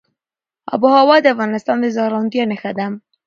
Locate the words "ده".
2.77-2.85